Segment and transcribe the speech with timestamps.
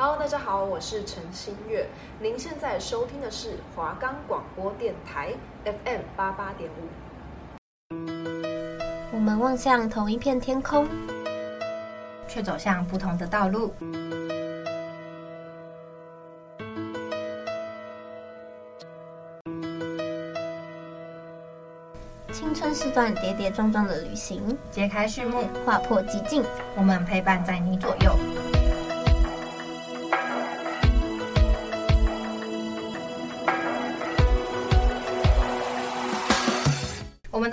[0.00, 1.84] Hello，大家好，我是陈新月。
[2.20, 6.86] 您现在收听的是华冈广播电台 FM 八八点五。
[9.12, 10.86] 我们望向同一片天空，
[12.28, 13.74] 却走向不同的道路。
[22.32, 26.44] 青春是段跌跌撞撞的旅行，揭开序幕，划破寂静，
[26.76, 28.16] 我们陪伴在你左右。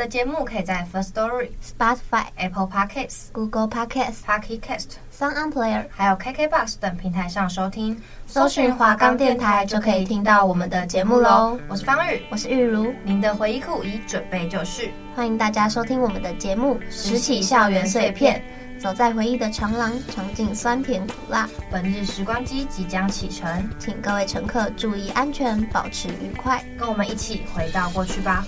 [0.06, 8.00] 的节目可以在 First Story、Spotify、Apple Podcasts、Google Podcasts、Pocket Cast、Sound On Player，还有 KKBox 等平台上收听。
[8.28, 11.60] 搜寻华冈电台就可以听到我们的节目喽。
[11.68, 14.94] 我是方宇，我是玉如，您的回忆库已准备就绪。
[15.16, 18.40] 欢迎大家收听我们的节目，拾起校园碎片，
[18.78, 21.50] 走在回忆的长廊，尝尽酸甜苦辣。
[21.72, 28.46] 本日时光机即将启程，请各位乘客注意安全，保持愉快，跟我们一起回到过去吧。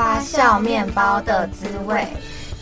[0.00, 1.94] 发酵面包的滋味。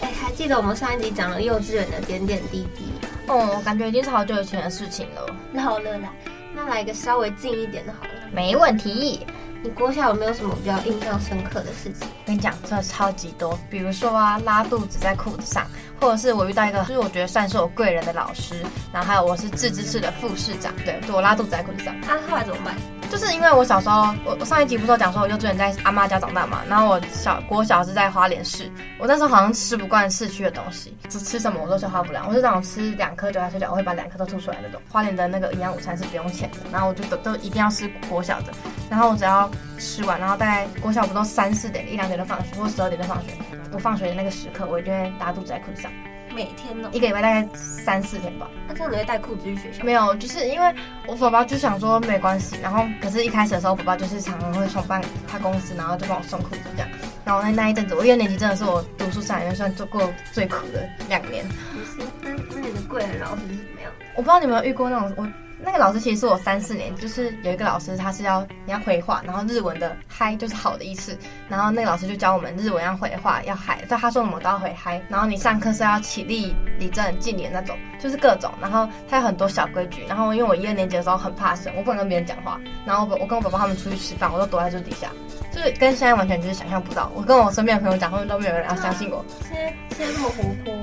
[0.00, 2.86] 哎，还记得我们上一集讲了幼稚园的点点滴滴？
[3.28, 5.24] 哦，我感觉已经是好久以前的事情了。
[5.52, 6.10] 那好了，来，
[6.52, 8.10] 那来一个稍微近一点的，好了。
[8.32, 9.24] 没问题。
[9.62, 12.08] 你国小有没有什么比较印象深刻的事情？
[12.26, 13.56] 跟你讲，真的超级多。
[13.70, 15.64] 比如说啊，拉肚子在裤子上，
[16.00, 18.54] 或者是我遇到一个，就是我觉得算是我贵人的老师，
[18.92, 21.94] 然后还有我是自治市的副市长，对，就我拉肚子在裤子上。
[22.02, 22.74] 他、啊、后来怎么办？
[23.10, 34.80] 就是因为我小时候，我我上一集不是有讲说我幼稚园在阿妈家长大嘛，然后我小国小是在花莲市，我那时候好像吃不惯市区的东西，只吃什么我都消化不良，我是那种吃两颗就要睡觉，我会把两颗都吐出来那种。
[34.90, 38.52] 花莲的那个营养午餐是不用钱的，然后我就都都一定要吃国小的，
[38.90, 43.32] 然后我只要吃完，然后大概国小不都三四点一两点就放学，或十二点就放学，
[43.72, 45.90] 我放学的那个时刻，我一定会拉肚子在裤子上。
[46.34, 48.46] 每天呢，一个礼拜大概三四天吧。
[48.68, 49.82] 那这样你会带裤子去学校？
[49.82, 50.74] 没有，就是因为
[51.06, 56.88] 我爸爸就想说没关系，然后可是一开始的时候，我爸爸就是常常会送办他公司，然后就帮我送裤子这样。
[57.24, 61.44] 然后那那一阵子，我一二年级真的是我读书上里面算做过最苦的两年。
[61.48, 63.90] 不是，那那你的贵人老师是怎么样？
[64.14, 65.26] 我不知道你有没有遇过那种我。
[65.60, 85.08] 那个老师其实是我三四年，就是有一个老师，他是要你要回话，然后日文的嗨就是好的意思，然后那个老师就教我们日文要回话要嗨，对他说什么都要回嗨，然后你上课是要起立、立正、敬礼那种，就是各种，然后他有很多小规矩，然后因为我一二年级的时候很怕生，我不能跟别人讲话，然后我我跟我爸爸他们出去吃饭，我都躲在桌底下，
[85.52, 89.24] 就是跟现在完全就是想象不到，我跟我身边的朋友讲，他们都没有人要相信我。
[89.48, 90.74] 现在现在这么活泼，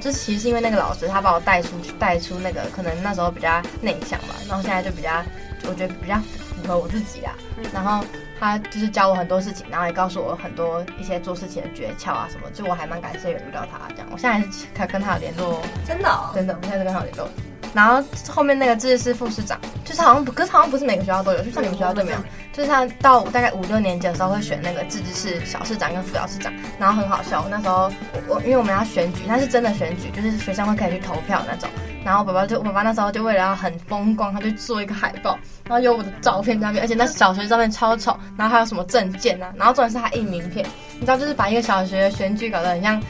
[0.00, 4.90] 就其实是因为那个老师他把我带出去，带出那个可能那时候比较内向吧，然后现在就。
[5.00, 5.24] 比较，
[5.66, 7.32] 我觉得比较符合我自己啦。
[7.72, 8.04] 然后
[8.38, 14.06] 他就是教我很多事情，然后也告诉我很多一些做事情的诀窍啊什么，就我还蛮感谢有遇到他这样。
[14.12, 14.46] 我现在
[14.76, 17.26] 还跟他有联络，真的、哦，真的，我现在是跟他有联络。
[17.72, 22.18] 然后后面那个自治市副市长，就是好像不，可是好像不是每个学校都有，就像你们学校就没有。
[22.52, 27.46] 就是他到大概五六年级的时候会选那个自治市小市长跟副小市长，然后很好笑。
[27.48, 27.90] 那时候
[28.26, 31.68] 我我因为我们要选举，他是真的选举，就是学生会可以去投票那种。
[32.04, 38.18] 然后爸爸就我爸爸那时候就为了要很风光，他就做一个海报，然后有我的照片在那边，而且那小学照片超丑。
[38.36, 43.00] 然后还有什么证件啊，然后重点是他印名片，你知道就是把一个小学选举搞得很像。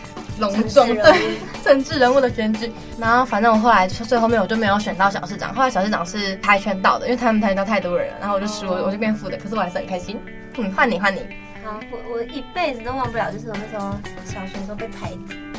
[0.41, 10.19] 隆重对 政治人物的选举，然后反正我后来最后面我就没有选到小市长，后来小市长是跆拳道的，因为他们跆拳道太多人了，然后我就输了，我就变副的，可是我还是很开心。
[10.57, 11.21] 嗯，换你换你。
[11.63, 15.11] 好，我我一辈子都忘不了，就是我那时候小学的时候被排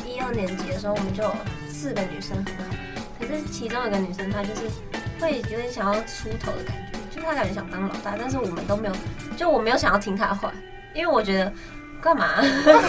[0.04, 1.34] 一二年级的时候，我们就有
[1.70, 2.74] 四个女生很好，
[3.20, 4.62] 可是其中有个女生她就是
[5.20, 8.94] 会有点想要出头的感觉，就是她感觉想当老大，但是我们都没有，
[9.36, 10.52] 就我没有想要听她的话，
[10.92, 11.52] 因为我觉得。
[12.02, 12.26] 干嘛？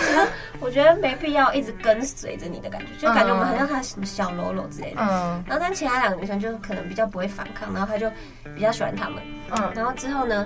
[0.60, 5.02] 我觉得没必要一直跟随着你的感觉，就感觉我们很像他什么小喽啰之类的。
[5.02, 5.44] 嗯。
[5.48, 8.10] 然后但其他两个女生就可能比较不会反抗，然后他就
[8.56, 9.22] 比较喜欢他们。
[9.52, 9.72] 嗯。
[9.76, 10.46] 然后之后呢，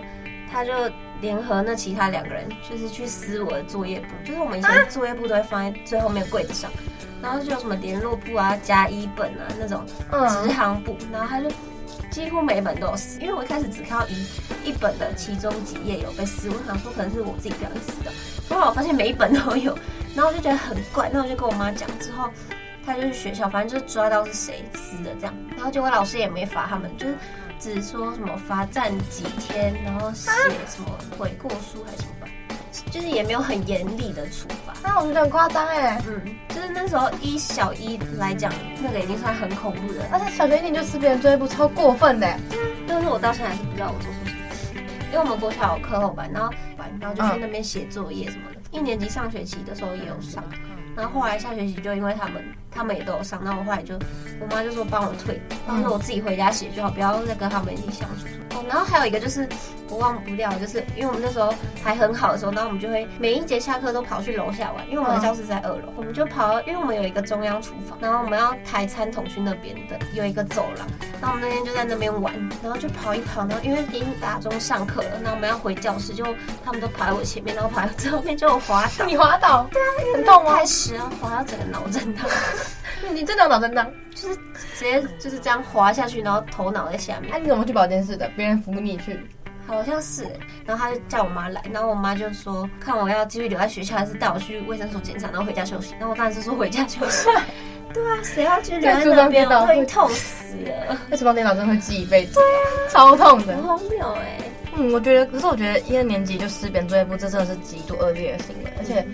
[0.51, 0.73] 他就
[1.21, 6.69] 联合那其他两个人，就是去撕我的作业簿，就是我们以前作业簿都会放在最后面柜子上，
[7.21, 9.85] 然后就有什么联络簿啊、加一本啊那种
[10.43, 11.49] 直行簿，然后他就。
[12.09, 18.11] 几乎每一本都有撕，因为我一开始只看到一一本的其中几页有被撕，我想说可能是我自己不小心撕的，
[18.49, 19.77] 后来我发现每一本都有，
[20.15, 22.29] 然后我就觉得很怪，那我就跟我妈讲，之后
[22.85, 27.15] 他就去学校，反正就是抓到是谁撕的这样，然后结果老师也没罚他们，就是
[27.59, 30.31] 只说什么罚站几天，然后写
[30.67, 32.27] 什么悔过书还是什么吧。
[32.91, 36.01] 就是也没有很严厉的处罚，那我觉得很夸张哎。
[36.07, 38.51] 嗯，就是那时候一小一来讲，
[38.81, 42.27] 那个已经算很恐怖的，而且小学一年就吃别人作业簿，超过分的。
[42.51, 42.57] 嗯，
[42.87, 44.73] 但是我到现在还是不知道我做错什么事，
[45.07, 48.59] 因为我们国小有课后班，然后班然后就去那边写作业什么的。
[48.59, 50.43] 嗯、一年级上学期的时候也有上，
[50.95, 52.43] 然后后来下学期就因为他们
[52.77, 53.43] 他们也都有上。
[53.43, 53.95] 然后我后来就，
[54.39, 58.27] 我妈就说帮我退，然后我自己回家写就好，不要再跟他们一起相处。
[58.55, 59.47] 哦，然后还有一个就是
[59.89, 61.53] 我忘不掉，就是因为我们那时候
[61.83, 70.87] 还很好的时候，然后我们就会每一节下课都跑去楼下玩，因为我们的教室在二楼，我们就跑到，因为我们有一个中央厨房，然后我们要抬餐桶去那边的有一个走廊，
[71.21, 72.33] 然后我们那天就在那边玩，
[72.63, 76.25] 然后就跑一跑，然后因为已经打钟上课了，然后我们要回教室，就
[76.63, 80.55] 他们都跑在我前面，然后跑在最后面就我滑倒， 你滑倒， 对啊，很痛吗？
[80.55, 82.25] 开始啊，滑到整个脑震荡，
[83.13, 87.29] 你真的脑震荡，就是直接就是这样滑下去，然后头脑在下面。
[87.29, 88.29] 那、啊、你怎么去保健室的？
[88.35, 89.19] 别人扶你去？
[89.65, 90.25] 好像是，
[90.65, 95.93] 然后他就叫我妈来，然后我妈就说看我要继续留在学校，还是带我去卫生所检查，然后回家休息。
[95.99, 97.27] 然后我当然是说回家休息。
[97.93, 99.47] 对啊，谁要去留在那边？
[99.49, 100.97] 我会痛死了。
[101.09, 102.35] 那厨房电脑真的会记一辈子。
[102.35, 103.55] 对啊，超痛的。
[103.55, 104.37] 很荒谬哎。
[104.75, 109.05] 嗯，我觉得，可是我觉得一二年级就撕扁作业簿，这真的是极度恶劣的行为，而且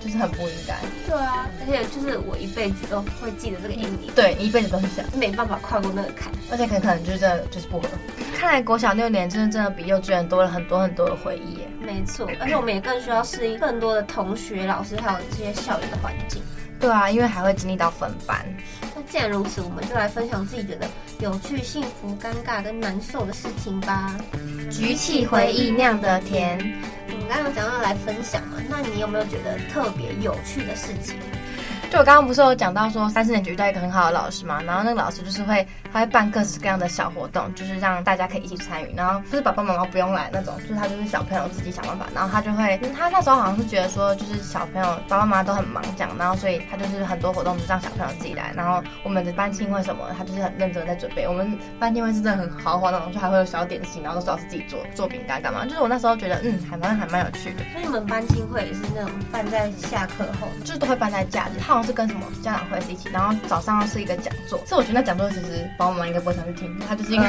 [0.00, 0.76] 就是很不应该。
[1.06, 4.10] 对啊，而且就是我一辈子都会记得这个阴影。
[4.14, 6.32] 对，你一辈子都会想，没办法跨过那个坎。
[6.50, 7.88] 而且可能可能就是真的就是不合。
[8.36, 11.68] 看来国小六年真的真的比幼稚园多了很多很多的回忆耶。
[11.80, 16.42] 没错，而且我们也更需要适应更多的同学、老师还有这些校园的环境。
[16.78, 18.42] 对啊，因为还会经历到分班。
[18.96, 20.88] 那既然如此，我们就来分享自己觉得
[21.18, 24.16] 有趣、幸福、尴尬跟难受的事情吧。
[24.70, 26.58] 举起回忆酿的甜。
[27.30, 31.14] 刚刚讲到来分享嘛，那你有没有觉得特别有趣的事情？
[31.88, 51.26] 就我刚刚不是有讲到说三四年级遇到一个很好的老师嘛，然后那个老师就是会他会办各式各样的小活动，就是让大家可以一起参与，然后就是爸爸妈妈不用来那种，就是他就是小朋友自己想办法，然后他就会他那时候好像是觉得说就是小朋友爸爸妈妈都很忙这样，然后所以他就是很多活动都让小朋友自己来，然后我们的班庆会什么，他就是很认真在准备。
[51.26, 57.64] 我们班庆会是真的很豪华那种，就还会有小点心，然后都是老师自己做做饼干干嘛，就是我那时候觉得嗯还蛮还蛮有趣的。
[57.72, 62.60] 所以你们班庆会也是那种办在下课后，就是都会办在假日，他好像是跟什么家长。
[62.70, 64.56] 会是一起，然后早上是一个讲座。
[64.64, 67.24] 所以我觉得那讲座其实爸爸妈妈应该不会想去听，他就是一个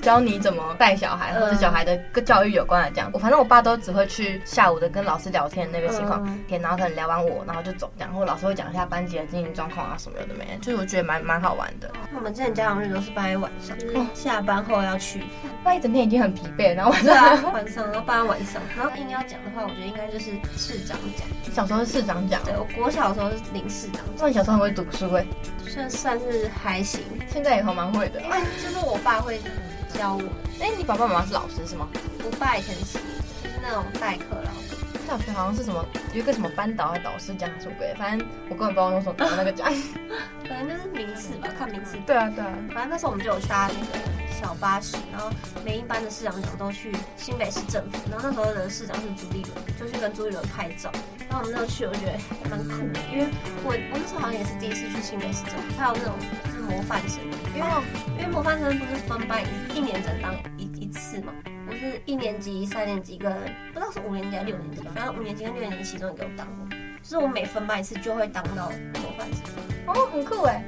[0.00, 3.08] 教你怎么带小孩，或者小孩的跟教育有关的这样。
[3.12, 11.88] 我反正我爸都只会去下午的跟老师聊天那个情况，天，然后可能聊完我，然后就走，然后老师会讲一下班级的经营状况啊什么的没，就是我觉得蛮蛮好玩的。
[12.12, 13.76] 我们之前家长日都是办在晚上，
[14.14, 15.22] 下班后要去，
[15.64, 21.24] 那一整天已经很疲惫，然后晚上 晚上然后办在晚上，然后硬要讲的话，我觉得应该就是市长讲。
[21.54, 24.02] 小时候是市长讲，对，我国小的时候是林市长。
[24.18, 25.24] 那你小时候很会读书哎，
[25.68, 27.00] 算算是还行，
[27.32, 28.20] 现在也还蛮会的。
[28.20, 29.40] 因为就是我爸会
[29.94, 30.22] 教我。
[30.60, 31.88] 哎，你爸爸妈妈是老师是吗？
[32.24, 32.98] 我爸以前是，
[33.42, 34.76] 就是那种代课老师。
[35.08, 35.84] 小学好像是什么
[36.14, 39.70] 有一个什么班导还导师讲什么鬼，反正我根本不知道用什么读那个奖，
[40.48, 41.98] 反正就是名次吧，看名次。
[42.06, 43.98] 对啊对啊，反正那时候我们就有搭那个
[44.42, 45.30] 小巴士，然后
[45.64, 50.90] 每一班的市长长都去新北市政府，然后那时候的市长是朱立伦，就去跟朱立伦拍照。
[51.30, 52.18] 然后我们那时候去，我觉得
[52.50, 53.28] 蛮酷的，因为
[53.62, 56.12] 我我那时候好像也是第一次去新北市政府，还有那种
[56.44, 57.22] 就是模范生，
[57.54, 57.66] 因为
[58.18, 61.32] 因为模范生不是分班一一年只能当一一次嘛。
[61.68, 63.32] 我是一年级、三年级跟
[63.72, 66.68] 不知道是五年级还是六年级，反正五年级跟六年级其中一个我当过，
[67.02, 69.40] 就是我每分班一次就会当到模范生。
[69.86, 70.62] 哦，很酷哎！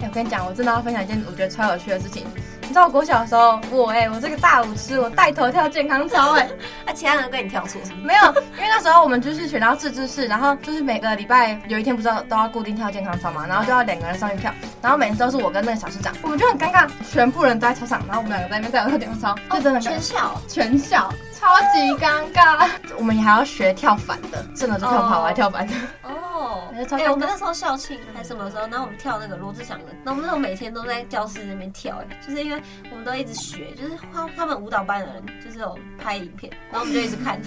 [0.00, 2.26] 哎，我跟你讲，我真的要分享一件我觉得超有趣的事情。
[2.70, 6.48] 你知道我国小的时候，我哎、欸，我这个大舞痴，我带头跳健康操哎，
[6.86, 7.80] 那 其他人跟你跳错？
[8.00, 22.68] 没有，因为那时候我们就是选到自治式，然后就是每个礼拜有一天不知道都要固定跳健康操嘛，然后就要两个人上去跳，然后每次都是我跟那个小市长，我们就很尴尬，全部人都在操场，然后我们两个在那边带头跳健康操，就真的全校全校超级尴尬，
[22.98, 25.74] 我们也还要学跳反的，真的是跳跑还跳反的。
[26.02, 28.62] 哦 哎、欸，我们那时候校庆还是什么时候？
[28.62, 37.40] 然后我们跳那个罗志祥的，那我们那时候每天都在教室那边跳，哎，就是因为我们都一直学，就是他他们舞蹈班的人就是有拍影片，然后我们就一直看。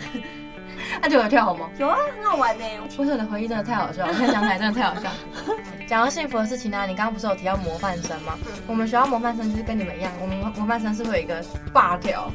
[1.01, 1.69] 那就有跳好吗？
[1.77, 2.65] 有啊，很好玩呢。
[2.97, 5.09] 我说你的回忆真的太好笑了， 我现在想起来真的太好笑。
[5.87, 8.37] 讲到幸福的事情呢、啊，你刚刚不是有提到模范生吗？
[8.45, 12.31] 嗯、我们学校模范生就是跟你们一样，我们模范生是会有一个霸条，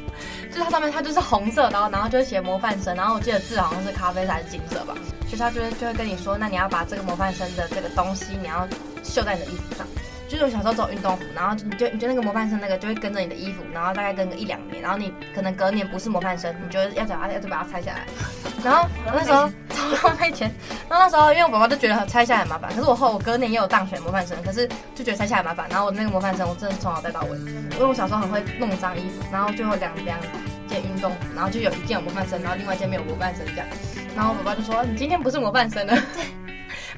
[0.49, 4.93] 就是它上面它就是红色，然后然后就会写模范生，然后我记得字好像是咖啡色还是金色吧。
[5.27, 8.67] 学校就会就会跟你说，那你要把这个模范生的这个东西，你要
[9.03, 9.85] 绣在你的衣服上。
[10.29, 18.05] 就是我小时候走运动服，然后你就你就那个模范生那个就会跟着你的衣服，然后大概跟个一两年，然后你可能隔年不是模范生，你就要找他要就把它拆下来。
[18.63, 19.49] 然后我那时候
[19.99, 20.51] 超没钱，
[20.87, 25.65] 然后那时候因为我爸爸就觉得拆下来很麻烦，可是我后我隔年也有当选模范生，可是就觉得拆下来麻烦。
[25.69, 27.37] 然后我那个模范生我真的从小带到尾，
[27.71, 30.19] 因为我小时候很会弄脏衣服，然后最后两两
[30.67, 33.65] 件运动服，然后就有一件有模范生，然后另外一件没有模范生这样。
[34.15, 35.97] 然后我爸爸就说：“你今天不是模范生了。”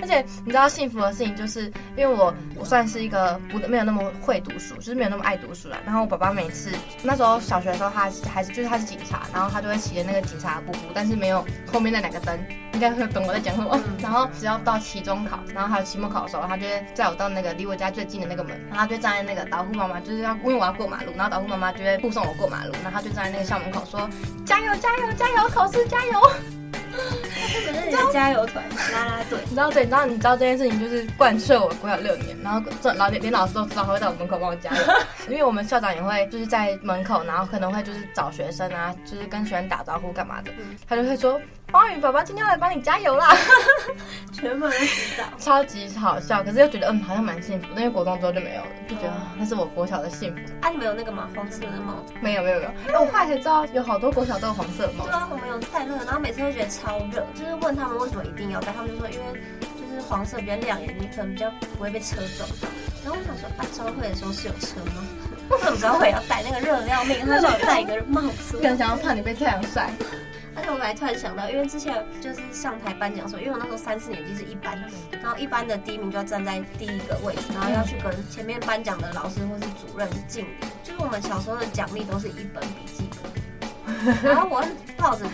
[0.01, 5.77] 而且你知道幸福的事情，就是因为我我算是一个不没有那么会读书，就是没有那么爱读书啦。
[5.85, 6.71] 然后我爸爸每次
[7.03, 12.37] 那时候小学的时候，他还是就是他是警察，然后他就会骑着那个警察的步步，但是没有后面那两个灯，
[12.73, 13.79] 应该会懂我在讲什么。
[14.01, 24.09] 然后只要到期中考，然后还有期末考的时候，他就会载我到那个离我家最近的那个门，然后他就站在那个导护妈妈，就是要因为我要过马路，然后导护妈妈就会护送我过马路，然后他就站在那个校门口说
[24.45, 26.21] ：“加油，加油，加油，考试加油。”
[27.53, 29.69] 他本身是加油团啦啦队，你知道？
[29.69, 30.05] 对，你知道？
[30.05, 34.83] 你知道这件事情就是贯彻我国小六年，然后这老连连老师都知道，他会在我门口帮我加油，
[35.29, 40.51] 因为我们校长也会就是在门口，然后可能会就是找学生啊，就是跟学生打招呼干嘛的，
[40.87, 41.39] 他就会说。
[41.71, 43.33] 方宇宝宝今天要来帮你加油啦！
[44.33, 47.67] 全部人都知道，超级好笑，可是又觉得嗯，好像蛮幸福。
[47.69, 50.41] 因为国中之后就没有了，就觉得那是我国小的幸福。
[50.61, 51.29] 啊，你们有那个吗？
[51.33, 52.13] 黄色的帽子？
[52.19, 52.71] 没有没有没有。
[52.87, 55.11] 那我后来才知道，有好多国小都有黄色的帽子。
[55.11, 59.39] 对啊，我们有太热，然后每次都觉得超热，就是问他们为什么一定要戴，他们就说因为
[59.79, 62.67] 就是黄色比较亮眼，你可能比较不会被车撞到。
[63.03, 65.07] 然后我想说，啊，招会的时候是有车吗？
[65.49, 67.19] 为什么招会要戴那个热的要命？
[67.25, 69.89] 他说我戴一个帽子， 可能想要怕你被太阳晒。
[70.55, 74.77] 而且我还突然想到，因为之前就是上台颁奖的时候，因为我那时候三四年级是一班，
[75.21, 80.49] 然后一班的第一名就要站在第一个位置，然后要去跟前面颁奖的老师或是主任敬礼。
[80.83, 84.61] 就是我们小时候的奖励都是一本笔记本， 然后我
[84.97, 85.25] 抱着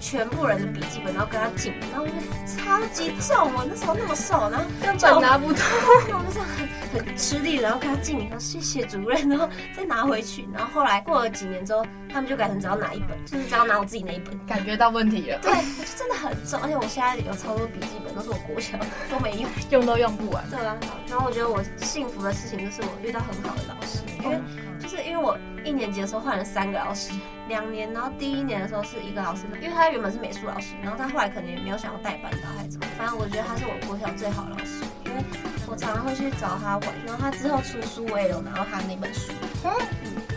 [0.00, 5.62] 全部人的笔记本，然后跟他敬，然后我觉得超级重，我那时候那么瘦，然后根本拿不动，
[6.08, 6.66] 然 后我就很
[7.06, 10.48] 很吃力，然后跟他敬礼，然后谢谢主任，然后再拿回去。
[10.52, 15.38] 然后后来过了几年之后，他们就改成只要拿一本，就是只要拿我自己那一本，感觉到问题了。
[15.42, 18.78] 对，我就真的很重，而且我现在有超多笔记本都是我国小
[19.10, 20.42] 都没用，用都用不完。
[20.48, 20.76] 对啊，
[21.08, 24.40] 然后我觉得我幸福的事情就是我遇到很好的老师，因为
[24.80, 27.12] 就是因为我一年级的时候换了三个老师，
[27.48, 35.22] 两年，然后第一年的时候是一个老师，因为他原本是美术老师，然后他后来可能也没有想要带班导还是怎么，反正我觉得他是我国小最好的老师，因为
[35.70, 39.32] 我常常会去找他玩，然后他之后出书我也有拿到他那本书。
[39.64, 39.70] 嗯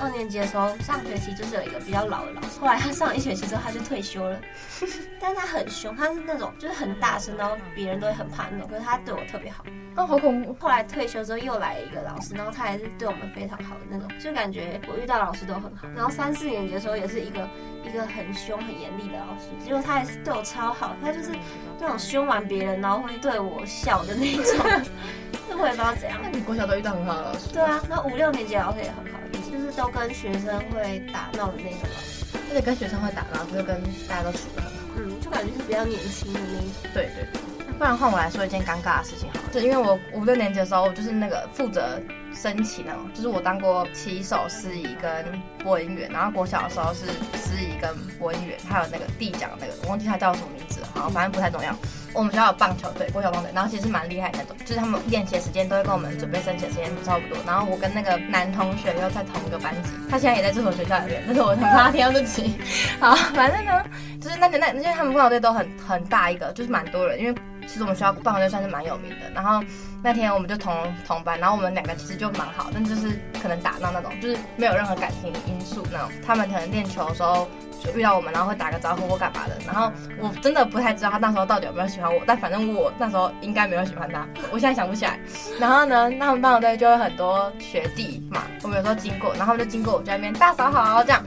[0.01, 4.37] 二年级的时候，上学期就是有一个比较老的老师，后来他上一学期之后他就退休了，
[5.17, 9.63] 但是他很凶，他是那种就是很大声，然后别人都会很怕那种，可是他对我特别好。
[9.95, 10.53] 哦，好恐怖！
[10.59, 15.87] 后来退休之后又来了一个老师，然后他还是对我们非常好的那种，就感觉我遇到老师都很好。
[15.95, 17.47] 然后三四年级的时候也是一个
[17.85, 21.29] 一个很凶很严厉的老师，结果他也是对我超好，他就是
[21.79, 24.81] 那种凶完别人然后会对我笑的那种，
[25.49, 26.19] 就我也不知道怎样。
[26.21, 27.47] 那你国小都遇到很好的老师？
[27.53, 29.19] 对啊，那五六年级老师也很好。
[29.51, 34.79] 就是都跟学生会打闹的那种老师，而且跟学生会打闹，就是跟大家都处得很好。
[34.97, 36.65] 嗯，就感觉是比较年轻的那种。
[36.93, 37.41] 对对对。
[37.77, 41.99] 不然换我来说一件尴尬的事情好了，就因为我五六年级的时候，我就是那个负责
[42.33, 47.05] 升旗那种，就是我当过旗手、司仪跟播音员，然后国小的时候是
[47.37, 51.75] 司仪跟播音员，还有那个递奖那个，我忘记他叫什么名字了，好，反正不太重要。
[52.13, 57.37] 我们学校有棒球队，国小棒队，然后其实蛮厉害的那种，就是他们练习的时间都会跟我们准备升旗的时间差不多。
[57.45, 62.55] 然后我跟那个男同学又在同一个班级，他现在也在这所学校里面，但是我很怕听到这集。
[62.99, 63.83] 好，反正呢，
[64.21, 67.35] 就是那那那，因为他们棒球队都很很大一个，就是蛮多人，因为
[67.67, 69.29] 其实我们学校棒球队算是蛮有名的。
[69.33, 69.63] 然后
[70.03, 70.75] 那天我们就同
[71.07, 76.09] 同班，然后我们两个其实就蛮好，但就是可能打闹那种，就是没有任何感情因素那种。
[76.25, 77.47] 他们可能练球的时候。
[77.95, 79.57] 遇到我们，然后会打个招呼或干嘛的。
[79.65, 84.27] 然后我真的不太知道他那时候到底有没有喜欢我，但反正我那时候应该没有喜欢他。
[84.51, 85.19] 我现在想不起来。
[85.59, 91.21] 然后呢，那他们班队就会很多学弟嘛，我们有时候经过，然后他们就经过我在那边大嫂好这样，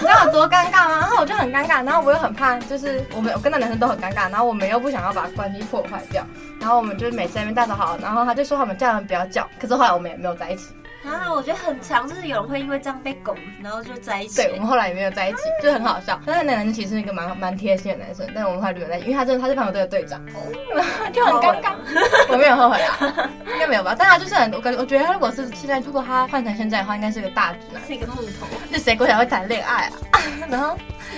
[0.00, 0.98] 你知道有多尴尬吗？
[1.00, 6.24] 然后我就很尴尬，然后我又很怕，就是我们我跟那男生都很尴尬，然后我们又不想要把关系破坏掉，
[6.60, 10.74] 然后我们就每次在那边大嫂好，然后他就说他们叫人不要叫，可是后来我们也没有在一起。
[11.04, 14.36] 啊，我觉得很强，就是有人会因为这样被拱，然后就在一起。
[14.42, 16.20] 对，我们后来也没有在一起，就很好笑。
[16.24, 20.24] 但是那男生其实是一个蛮蛮贴心的男生，但我们后来没有在一起，因为他真的他是棒球队的队长，
[21.12, 21.72] 就很尴尬。
[22.30, 23.94] 我没有后悔啊，应该没有吧？
[23.98, 28.46] 但他就是很，我感觉我觉得他如果是现在，如果他换成现在的话，应该是个大直男，是一个木头。
[28.70, 29.92] 那谁过来会谈恋爱啊？
[30.48, 30.76] 然后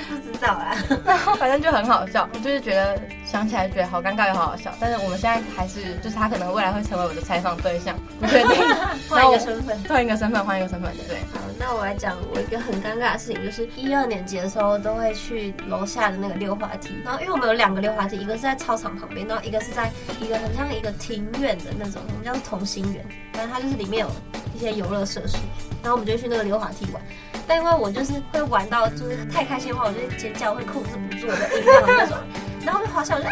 [0.08, 4.72] 不知道啦，然 后反正就很好笑，我就是觉得想起来觉得好尴尬又好好笑。
[4.80, 8.50] 但是我们现在还是，就是他可能未来会成为我的采访对象，不确定，
[9.08, 9.78] 换一个身份。
[9.88, 11.16] 换一个身份，换一个身份，对。
[11.32, 24.10] 好，那我来讲我一个很尴尬的事情，就是一二年级的时候都会去楼下的那个溜滑梯，然后因为我们有两个溜滑梯，一个是在操场旁边，然后一个是在一个很像一个庭院的那种，我们叫做同心圆，反正它就是里面有
[24.54, 25.36] 一些游乐设施，
[25.82, 27.02] 然后我们就去那个溜滑梯玩。
[27.46, 32.16] 但因为我就是会玩到就是太开心的话，我就尖叫会控制不住的音量那种，
[32.64, 33.30] 然后就滑下来。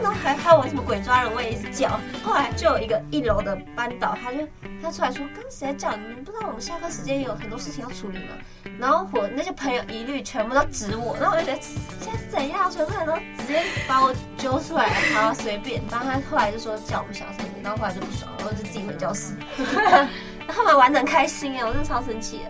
[0.00, 1.98] 然后还还有我什么鬼抓人，我也一直叫。
[2.22, 4.46] 后来就有一个一楼的班导，他就
[4.82, 5.96] 他出来说：“刚刚谁在叫？
[5.96, 8.34] 你们不知道我们下课时间有很多事情要处理吗？”
[8.78, 11.60] 然后我那些朋友一律全部都指我，然后我就觉得
[12.00, 12.70] 现在是怎样？
[12.70, 15.82] 全部人都直接把我揪出来，然后随便。
[15.90, 19.32] 然后他后来就说叫我们小声，然后后来就不爽了，然后就自己回教室。
[20.46, 22.42] 他们玩得很开心哎，我真的超生气。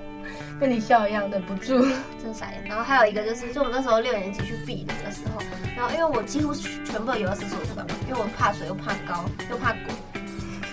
[0.59, 1.81] 跟你笑一样，忍不住，
[2.23, 2.65] 真傻眼。
[2.65, 5.41] 然后还有一个就是，就我那时候六年级去避暑的时候，
[5.77, 9.95] 然后因为我几乎全部的游泳池我不敢玩，因为我怕水又怕高又怕鬼，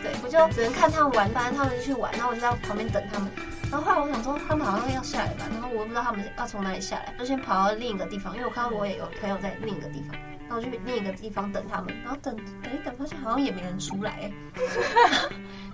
[0.02, 3.30] 对，我就只能看他们玩，反正他们就去玩，然后我就在旁边等他们。
[3.72, 10.18] 然后后来我想说，他们好像要下来吧，然后我又不知道他们要从哪里下来，就先跑到另一个地方，因为我看到我也有朋友在另一个地方。
[10.48, 14.32] 然后去另一个地方等他们，然后等等一等，发现好像也没人出来。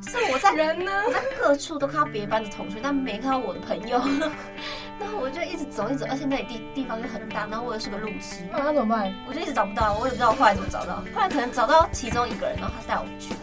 [0.07, 3.99] 是 我在人呢，我在各处都看到别班的同学，但没看到我的朋友。
[4.99, 9.11] 然后我就一直走，一直走，而且那里地地方又很大，然后我又是个路痴，那、啊、怎么办？
[9.27, 10.97] 我就一直找不到，我也不知道我后来怎么找到。
[11.13, 13.33] 后来可能找到其中一个人，然后他带我去，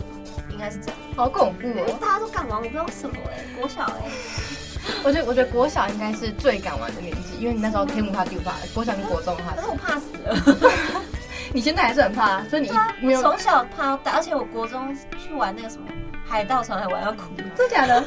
[0.50, 0.97] 应该是这样。
[1.16, 1.99] 好恐怖哦！
[2.00, 4.08] 大家都敢玩，我不知道什么哎，国小哎。
[5.04, 8.54] 我觉得我觉得国小应该是最敢玩的年纪，因为你那时候天不怕地不怕。
[8.73, 10.97] 国小跟国中的话，可是我怕死了。
[11.52, 15.86] 你现在还是很怕，所以你没有从小怕到大，而且我国中去玩那个什么
[16.26, 17.24] 海盗船还玩到哭，
[17.56, 18.04] 真的假的？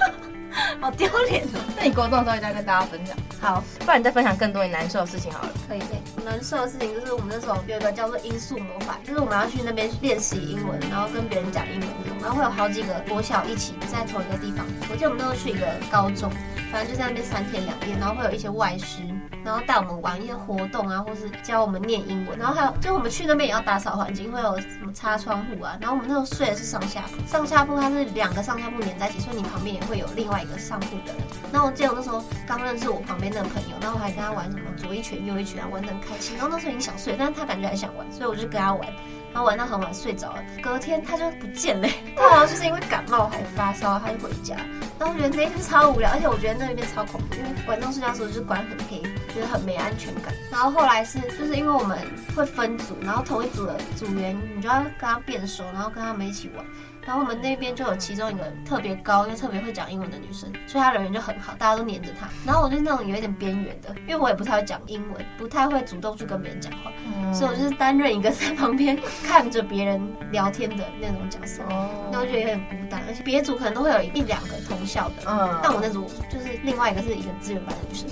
[0.81, 1.60] 好丢脸哦！
[1.77, 5.50] 那你国中的时候一定要跟大家分享，好，不然你再分享更多你难受的事情好了。
[5.65, 6.25] 可以，可以。
[6.25, 11.89] 难受的事情就是我们那时候有一个叫做音速魔法，就是我们要去那边练习英文，然后跟别人讲英文，
[12.21, 14.65] 然后会有好几个国小一起在同一个地方。
[14.89, 16.29] 我记得我们那时候去一个高中，
[16.69, 18.98] 反正就在那边三天两夜，然后会有一些外师。
[19.43, 22.38] 然后带我们玩一些活动啊，或是教我们念英文。
[22.38, 25.77] 然后还有，就我们去那边也要打扫环境，会有什么擦窗户啊。
[25.79, 31.21] 然后我们那时候睡的是上下铺，上下铺它是两个上下铺连在一起，所以你旁边也会有另外一个上铺的人。
[31.51, 36.36] 然后我记得我那时候刚认识我旁边那个朋友，然后我还跟他玩什么左一拳右一拳，玩得很开心。
[36.38, 38.88] 然后那时候已经想睡，但是他感觉还想玩，所以我就跟他玩。
[39.33, 41.88] 然后玩到很晚睡着了，隔天他就不见了。
[42.17, 44.57] 他好像就是因为感冒还发烧，他就回家。
[45.00, 49.01] 然后我觉得那天超无聊，而且我觉得那边超恐怖，因为晚上睡觉的时候就是关很黑，
[49.34, 50.34] 觉得很没安全感。
[50.52, 51.98] 然后后来是就是因为我们
[52.36, 56.66] 会分组，然后同一组的组员你就要跟他变熟，然后跟他们一起玩。
[57.04, 62.30] 然后我们那边就有其中一个特别高又特别会讲英文的女生，所以她人缘就很好，大家都黏着她。
[62.46, 70.00] 然后我就是那种有一点边缘的，因为我也不太会讲英文，不太会主动去跟别人讲话，嗯、所以我就是担任一个在旁边看着别人
[70.32, 71.64] 聊天的那种角色。
[71.64, 78.08] 然后我觉得也很孤单，而且别组可能都会有一两个同校的，嗯，但我那组就是另外一个是一个资源班的女生，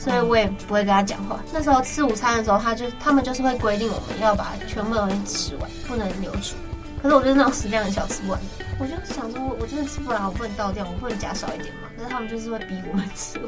[0.00, 1.38] 所以我也不会跟他讲话。
[1.52, 6.56] 那时候吃午餐的时候，他就他们就是会规定我们要把全部东西吃完，不能留出。
[7.02, 8.40] 可是我就是那种食量很小，吃不完。
[8.78, 11.90] 我就想说，我真的吃不完，我不能倒掉，我不能夹少一点嘛。
[11.96, 13.38] 可是他们就是会逼我们吃，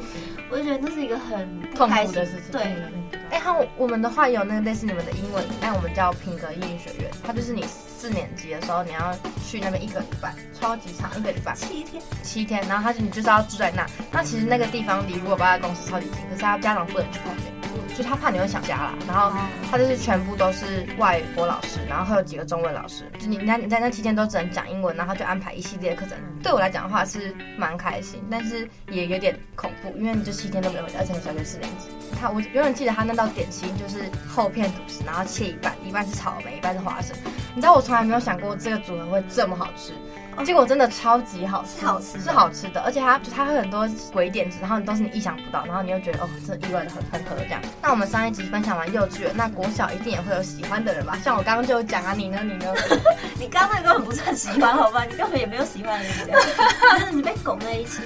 [0.51, 2.51] 我就觉得这是一个很痛苦的事情。
[2.51, 2.75] 对，
[3.33, 7.09] 哎、欸，他我们的话有那个类似你们的英文，但我们叫品格英语学院。
[7.25, 9.11] 它就是你四年级的时候，你要
[9.43, 12.63] 去那边一个礼拜，超级长，一个礼拜七天，七天。
[12.67, 13.87] 然后他就你就是要住在那。
[14.11, 17.62] 那其实那个地方离如果爸爸公司超级近，可是他家长不能去旁边。
[17.95, 19.31] 就他怕你会想家啦，然后
[19.69, 26.17] 他就是全部都是外国老师，然后会有几个中文老师，就你那你在那期间都只能讲英文，然后他就安排一系列课程。
[26.41, 31.89] 对我来讲的话是蛮开心，但是也有点恐怖，因为你这七天都没有回家，而且你小学四年级。
[32.19, 37.15] 他我永远记得他那道点心就是厚片吐司，然后切一半，一半是草莓，一半是花生。
[37.55, 39.93] 你知道我从来没有想过这个组合会这么好吃。
[40.45, 47.61] 结果真的超级好吃，是好吃，是好吃的，而且它就它会很多鬼点子，然后都是你意想不到，然后你又觉得哦，这意外的很很合这样。
[47.81, 51.17] 那我们上一集分享完幼稚园，那国小一定也会有喜欢的人吧？
[51.23, 52.39] 像我刚刚就有讲啊，你呢？
[52.43, 52.73] 你呢？
[53.39, 55.03] 你刚刚那个根本不算喜欢，好吧？
[55.09, 56.27] 你根本也没有喜欢的人，
[56.99, 58.01] 就是你被拱在一起。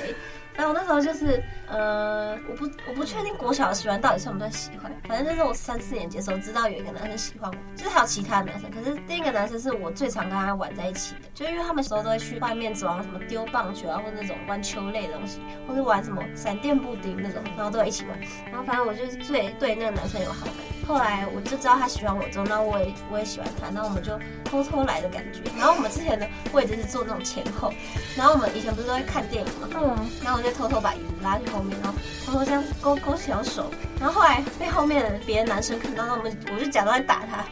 [0.55, 20.55] 然后我那时候就是，呃，我不我不确定国小喜欢到底算不算喜欢，反正就是我三四年级的时候知道有一个男生喜欢我，就是还有其他男生，可是第一个男生是我最常跟他玩在一起的，就因为他们时候都会去外面走啊，什么丢棒球啊，或者那种玩球类的东西，或是玩什么闪电布丁那种，然后都会一起玩，然后反正我就是最对那个男生有好感。
[20.87, 25.41] 后来我就知道他喜欢我之后，那我也我也喜欢他，那我们就偷偷来的感觉。
[25.57, 27.73] 然后我们之前的位置是坐那种前后，
[28.15, 29.67] 然后我们以前不是都会看电影吗？
[29.75, 30.09] 嗯。
[30.23, 33.71] 然后我就偷偷把椅子拉去后面，然后偷偷这样勾勾小手。
[33.99, 37.43] 然后后来被后面的别的男生看到，那我们我就假装在打他。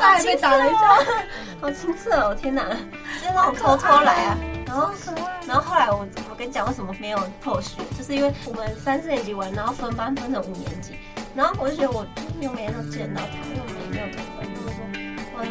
[0.00, 0.98] 他还被打了一下，
[1.60, 2.34] 好青涩哦！
[2.34, 4.36] 天哪，就是那种偷偷来啊。
[4.66, 4.90] 然后，
[5.46, 10.92] 然后后来我我跟你讲为什么没有后续，就是因为我们三四年级玩，然后分班分成五年级。
[11.34, 12.06] 然后我就觉得我
[12.40, 14.06] 又没有见到他，又没没有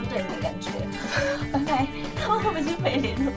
[0.09, 0.69] 对你的感觉
[1.53, 1.87] ，OK，。
[2.19, 3.31] 然后 我们就没联络。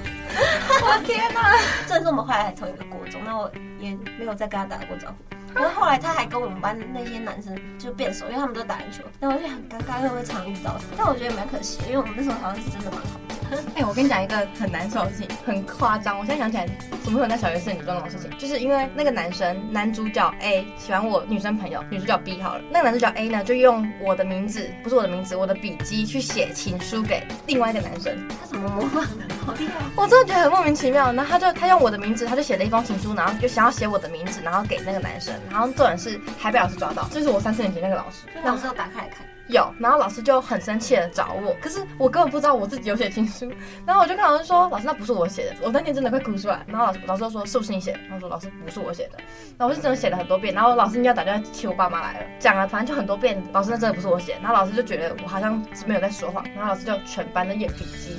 [0.83, 1.57] 我天哪！
[1.87, 5.15] 这是我们后来还同一个国中，那我也没有再跟他打过招呼。
[5.53, 9.03] 然后后来他还跟我们班那些男生就变熟，因为他们都打篮球。
[9.19, 10.77] 那我就很尴尬，又会常遇到。
[10.97, 13.21] 但我觉得蛮可惜，因为我们那时候好像是真的蛮好。
[13.75, 16.19] 哎、欸，我跟你讲一个很难受的事情，很夸张。
[16.19, 16.67] 我现在想起来，
[17.03, 18.31] 怎么会有在小学四年级做那种事情？
[18.39, 22.63] 就是因为那个男生，男主角 A 喜欢我女生朋友，女主角 B 好了。
[22.71, 28.17] 那个男主角 A 呢，就用我的名字，不是我的名字，我的笔记去写情书给另外一个男生。
[28.41, 29.35] 他怎么模仿的？
[29.45, 29.75] 好厉害！
[29.97, 31.13] 我真的觉得很莫名其妙。
[31.13, 35.35] 然后他就他用我的名字，他就写了一封情书，然后就想要写我的名字，然后给那个男生。
[35.51, 38.27] 然后重点是还被老师抓到，这是我三四年级那个老师。
[38.45, 39.27] 老师要打开来看。
[39.51, 43.51] 有，然后老师就很生气的找我，可是我根本不知道我自己有写情书，
[43.87, 47.99] 然后我就跟老师说，老师那不是我写的，我那天真的快哭出来，然后老师老师就说是不是你写的？
[48.09, 49.19] 然后说老师不是我写的，
[49.59, 58.17] 然后我是真的写了很多遍，然后老师应该要打电话请我爸妈来了，讲了反正就很多遍，老师那真的不是我写，然后老师就觉得我好像没有在说谎，然后老师就全班的验笔记。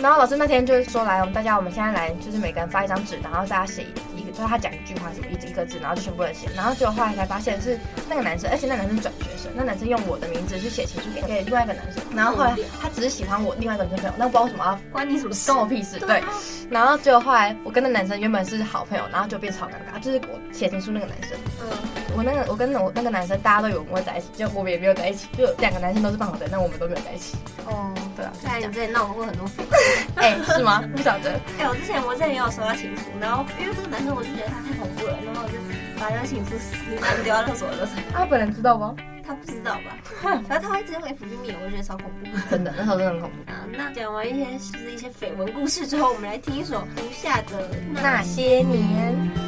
[0.00, 3.82] 然后老师那天就是说，来，我们大家，我们现在来，就是每个人发一张纸，然后大家写
[4.14, 6.48] 一，就是他讲一句话，什么一一个字，然后就全部人写。
[6.54, 7.76] 然后结果后来才发现是
[8.08, 12.00] 那个男生，而且那男生转学生，那男生用我的名字去写情书给给另外一个男生。
[12.14, 15.98] 然后后来他只是喜欢我另外一个女生朋友，那不知道为什么要关你什么事，关我屁事。
[15.98, 16.22] 对。
[16.70, 21.36] 然后结果后来我跟那男生原本是好朋友，然后就变超尴尬，就是我写情书那个男生。
[21.60, 21.68] 嗯。
[22.16, 27.36] 我那个我跟我那个男生，大家都以为我们会在一起，就我们也没有在一起，就两个男生都是放好的，但我们都没有在一起。
[27.66, 27.92] 哦。
[28.16, 28.32] 对啊。
[28.42, 29.68] 在你之前闹过很多绯闻。
[30.16, 30.82] 哎，是吗？
[30.96, 31.32] 不晓得。
[31.58, 35.54] 哎、欸，我之前我之前也有收到情书，然后因为这个男生我就觉得他太恐怖了，然后我就
[36.00, 37.88] 把那个情书撕烂丢到厕所了。
[38.12, 38.94] 他本人知道吗？
[39.24, 39.94] 他不知道吧？
[40.48, 42.26] 然后他会直接回 FB 密我，我觉得超恐怖。
[42.50, 43.36] 真的，那时候真的很恐怖。
[43.52, 49.47] 啊，那讲完一些就是一些绯闻故事之后，我们来听一首余下的那些年。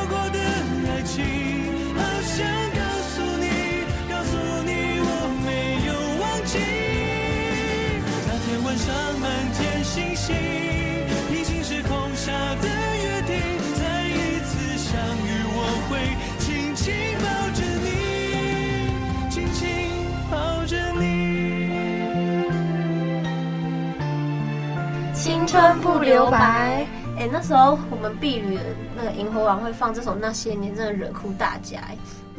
[25.81, 26.85] 不留白。
[27.17, 28.57] 哎、那时候我们毕旅
[28.95, 31.79] 那个萤火晚会放这首《那些年》，真的惹哭大家。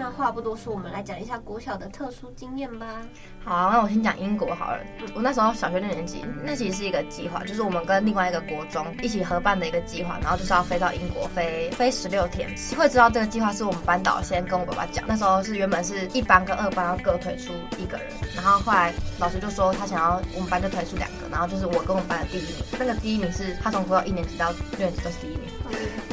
[0.03, 3.03] 那话不多说，我们来讲一下国小的特殊经验吧。
[3.45, 4.81] 好、啊，那我先讲英国好了。
[5.15, 12.49] 我那时候小学六年级，那其实是一个计划，就是我们跟另外一个国中一起合办的一个计划，然后就是要飞到英国飞飞十六天。
[12.77, 22.57] 会知道这个计划是我们班导先跟我爸爸讲，那时候是原本是一班跟二班要各推出一个人，然后后来老师就说他想要我们班就推出两个，然后就是我跟我们班的第一名。
[22.77, 25.43] 那个第一名是他从国小一年级到六年级都是第一名。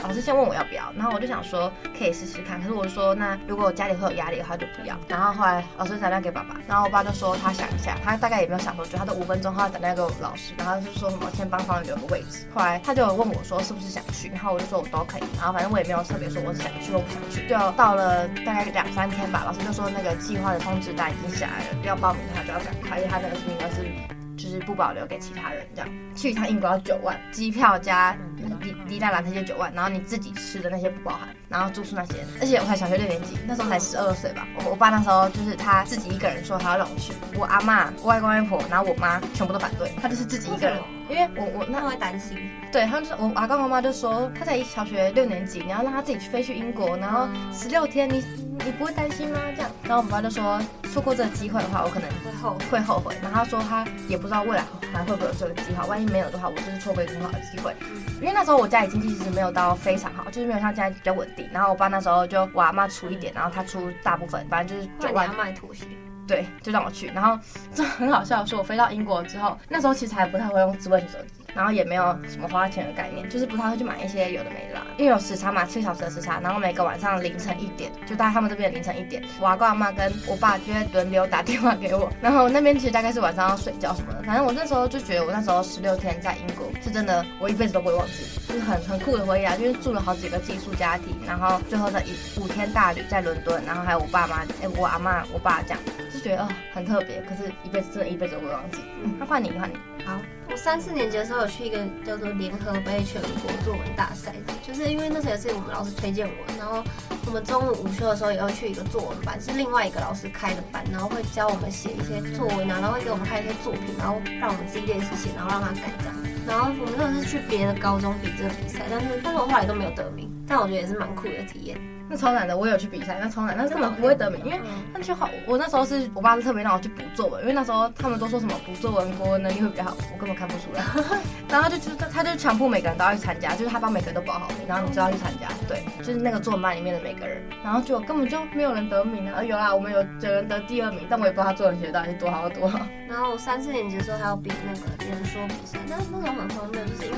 [0.04, 4.94] 老师先问我要不要，然后我就想说可以试试看，可是我就说那如果我家里会有压力的话就不要。
[5.08, 12.46] 然后后来老师打电话给爸爸，然后我爸就说他想一下，他大概也没有想多久，他都五分钟后来打电话给老师，然后就说什么先帮方留个位置。
[12.54, 17.48] 后来他就问我说是不是想去，然后我就说我都可以，然后反正我也没有特别说我想去或不想去。
[17.48, 24.19] 就到了大概两三天吧，老师就说那个计划的通知单已经下来了，要报名的话就要赶快，因为他那个名额是。
[24.50, 25.90] 就是不保留给其他人，这样。
[26.16, 28.18] 去一趟英国要九万，机票加
[28.62, 34.48] 迪迪达兰那些九万，然后你自己吃的那些不包含，然后住宿那些，而且我才小学六年级，那时候才十二岁吧。
[34.58, 42.38] 我我爸那时候就是他自己一个人说他要让我去，我阿妈、我外公外婆，然后我妈全部都反对，他就是自己一个人，因为我我那会担心，
[42.72, 48.24] 对，他就是我阿公阿妈就说他才小学六年级，你要让他自己去飞去英国，然后十六天你
[48.70, 49.40] 你不会担心吗？
[49.56, 50.62] 这样，然后我们爸就说
[50.94, 54.30] 错过这个机会的话，我可能会后会后悔，然后他说他也不。
[54.30, 57.76] 知道未来还会不会有这个计划，万一没有的话，我就是错过一个很好的机会。
[58.22, 61.50] 因为那时候我家里经济其实没有到非常好，就是没有像现在比较稳定。
[61.52, 65.36] 然后我爸那时候就我阿妈出一点，然后他出大部分，反正就是九万。
[65.36, 65.86] 卖妥协。
[66.30, 67.08] 对，就让我去。
[67.08, 67.38] 然后
[67.74, 71.34] 这很好笑，说我飞到英国之后，那时候其实还不太会用智慧型手机。
[71.56, 74.86] 然后也没有什么花钱的概念，就是不太会去买一些有的没的啦。
[74.98, 84.22] 因为有时差嘛，七个小时的时差，然后每个晚上凌晨一点，就大概他们这边凌晨一点，我阿公阿妈跟我爸就会轮流打电话给我，然后那边其实大概是晚上要睡觉什么的。
[84.22, 88.14] 反正我那时候就觉得，我那时候十六天在英国是真的，我一辈子都不会忘记，
[88.48, 89.56] 就是很很酷的回忆啊。
[89.58, 95.80] 就是住了好几个寄宿家庭，然后最后的一五天大旅在伦敦，然后还有我爸妈，哎，我阿妈、我爸这样，
[96.20, 97.22] 就觉得哦很特别。
[97.22, 98.80] 可是一辈子真的，一辈子都不会忘记。
[99.02, 99.76] 嗯，那换你，换你。
[100.06, 100.20] 好，
[100.52, 106.84] 我三四年级的时候有去一个叫做联合杯全国作文大赛，就是因为那时候也是我们老师推荐我，然后
[107.26, 116.16] 我们中午午休的时候也要去一个作文班，是另外一个老师开的班，然后会教我们写一些作文啊，然后会给我们看一些作品，然后让我们自己练习写，然后让他改这样。
[116.48, 121.78] 然后我们那时候是去别的高中比这个比赛，但是但是我后来都没有得名，但我觉得也是蛮酷的体验。
[122.10, 124.60] 那超难的，我有去比赛，那超难，但是根本不会得名，因为
[124.92, 130.84] 那句话，我那时候是我爸是特别让我去补作文，因为那时候他们都说什么补作文国文能力会比较好，我根本看不出来。
[131.48, 142.80] 然后他就就他就强迫每个人都要去参加，就是他帮每个人都报好名，然后你就要去参加，对，就是那个作文班里面的每个人，然后就根本就没有人得名啊，有啦，我们有有人得第二名，但我也不知道他作文写到底是多好多好。
[143.08, 147.18] 然后三四年级的时候还要比那个演说比赛，但是那时候很荒谬，就是因为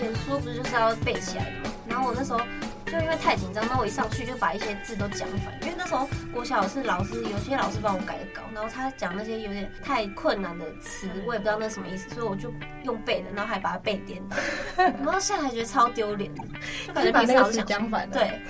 [0.00, 2.40] 演说不是就是要背起来的嘛，然后我那时候。
[2.94, 5.52] 就因为太紧张，那我一上去就把一些字都讲反。
[5.62, 12.54] 因为那时候国小是老师，有些老师帮我改的稿，然后他讲那些有点太困难的词，我也不知道那什么意思，所以我就
[12.84, 14.36] 用背的，然后还把它背颠倒。
[14.76, 16.32] 然后现在还觉得超丢脸，
[16.86, 18.12] 就感觉把那个词讲反了。
[18.14, 18.40] 对，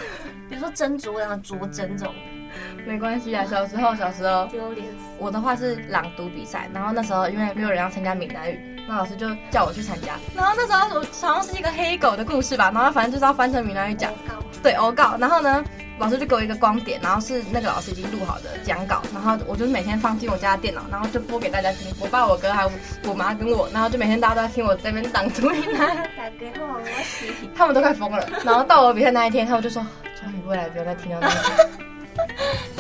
[0.50, 2.14] 比如说斟酌然后酌斟这种。
[2.87, 4.87] 没关系啊，小时候小时候丢脸。
[5.19, 8.61] 我的话是朗读比赛，然后那时候因为没有人要参加闽南语。
[8.87, 14.12] 那老师就叫我去参加，然后那时候我好像是一个黑狗的故事吧，然后反正就是要翻成闽南语讲，
[14.62, 15.17] 对，欧告。
[15.19, 15.64] 然后呢，
[15.99, 21.90] 老师就给我一个光点，然后是那个老师已经录好的讲稿，然后我就是每天放进我家的电脑，然后就播给大家听。
[21.99, 22.71] 我爸、我哥还有
[23.07, 25.97] 我妈跟我，然后就每天大家都在听我这边朗读闽南
[26.38, 26.51] 语。
[27.57, 28.29] 他们都快疯了。
[28.45, 29.83] 然后到我比赛那一天，他们就说
[30.21, 31.84] ：“终于未来不要再听到那个。”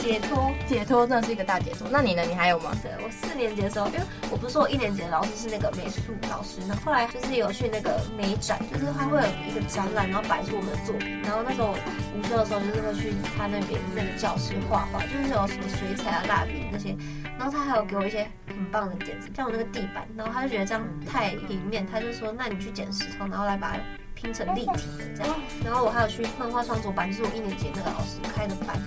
[0.04, 1.88] 解脱，解脱真的是一个大解脱。
[1.90, 2.22] 那你呢？
[2.28, 2.76] 你还有吗？
[2.82, 11.22] 对，我四年级的时候，因为我不是说我一年级的老师是那个美术老师，那后来就是有去那个美展，就是他会有一个展览，然后摆出我们的作品。
[11.22, 16.94] 然后那时候午休的时候，就是会去他那边那个教室画画，就是有什么水彩啊、蜡笔那些。
[17.38, 23.78] 然后他还有给我一些很棒的点子，像我那个地板，然后他就觉得这样太平面，他就说：“那你去捡石头，然后来把它
[24.14, 24.66] 拼成立体
[24.98, 28.78] 的这样。”然后我还有去漫画创作班，就是我一年级那个老师开的班。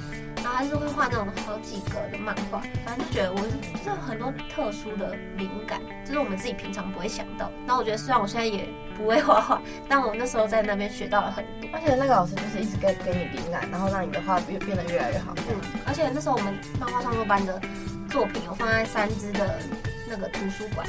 [0.47, 3.37] 他还是会画那种好几格的漫画，反正就觉得我
[3.83, 7.51] 这很多特殊的灵感，就是我们自己平常不会想到。
[7.65, 11.69] 那我觉得虽然我现在也不会画画，但我那时候在那边学到了很多。
[11.73, 15.35] 而且那个老师就是一直给给你灵感，然后让你的画变变得越来越好。
[15.49, 17.61] 嗯，而且那时候我们漫画创作班的
[18.09, 19.59] 作品有放在三支的。
[20.09, 20.87] 那个图书馆，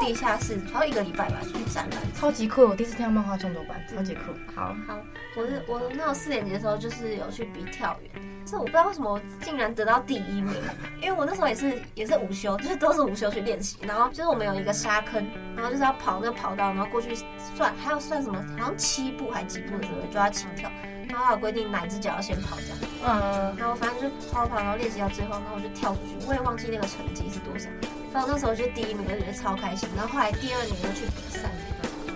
[0.00, 2.62] 地下室，还有一个礼拜吧，去展览，超级酷！
[2.62, 4.20] 我第一次听到漫画创作班，超级酷。
[4.54, 4.98] 好好，
[5.36, 10.54] 我是我那个四年级的时候，就是有去比跳远，是我不知道为什么我竟然得到第一名，
[11.02, 17.14] 因为我那时候也是也是午休，就是都是午休去练习，然后就是我们有一个沙坑，然后就是要跑那个跑道，然后过去
[17.54, 20.70] 算还要算什么，好像七步还几步的时候就要起跳，
[21.08, 27.68] 然后还有规定哪只脚要先跑这样，嗯，然后反正就跑跑，然后练习到最后，然后我就跳出去，我也忘记那个成绩是多少。
[28.14, 29.88] 然后那时候就第一名，我觉得超开心。
[29.96, 31.50] 然后后来第二年又去比赛，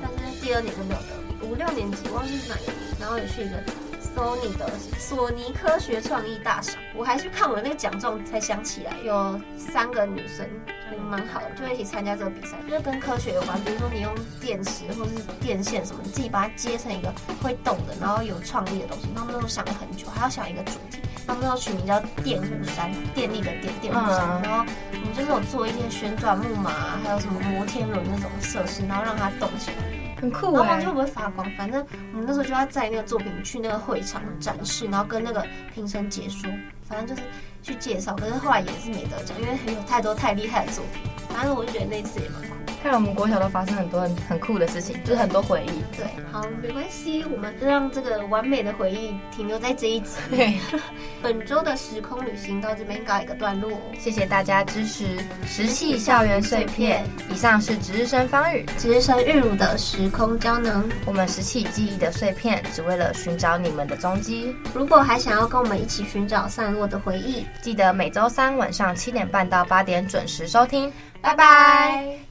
[0.00, 1.50] 但是第二年就没有得名。
[1.50, 3.61] 五六年级忘记是哪一年，然后也去一个
[3.98, 6.76] Sony 的索尼科学创意大赏。
[6.94, 10.48] 我还去看我的那个奖状，才想起来有三个女生，
[11.11, 13.61] 蛮好的，就一起参加这个比赛，就是跟科学有关。
[13.64, 19.08] 比如说你用电池或是电线什么，你自己把它接成一个会动的，然后有创意的东西。
[19.16, 21.00] 他们都想了很久，还要想一个主题。
[21.29, 24.41] 他们那时候取名叫电弧山，电力的电，电弧山。
[24.43, 26.71] 然后我们就是有做一些旋转木马，
[27.05, 29.77] 还有什么摩天轮那种设施，然后让它动起来，
[30.23, 30.57] 很酷。
[30.57, 36.51] 然后忘记会不会发光，反正我们那时候就要载那个作品去那个会场展示，然后跟那个评审解说，
[36.88, 37.29] 反正就是
[37.62, 38.17] 去介绍。
[38.17, 41.03] 可是后来也是没得奖，因为有太多太厉害的作品。
[41.29, 42.58] 反正我就觉得那次也蛮酷。
[42.88, 45.85] 看来我们国小都发生很多很很酷的事情，就是很多回忆。
[45.94, 50.16] 对，好，没关系，我们就让这个完美的回忆停留在这一集。
[50.31, 50.59] 对，
[51.20, 55.05] 本周的时空旅行到这边告一个段落，谢谢大家支持
[55.46, 57.05] 《石器校园碎片》。
[57.31, 64.57] 以上是值日生方宇、值日生玉乳的时空胶囊，我们拾起记忆的碎片，只为了寻找你们的踪迹。
[64.72, 70.90] 如果还想要跟我们一起寻找散落的回忆，记得每周三晚上七点半到八点准时收听。
[71.20, 72.28] 拜拜。